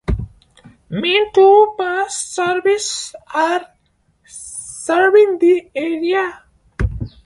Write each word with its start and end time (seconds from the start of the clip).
Main 0.89 1.31
two 1.31 1.75
bus 1.77 2.17
service 2.17 3.13
are 3.35 3.67
serving 4.25 5.37
the 5.39 5.69
area. 5.75 6.41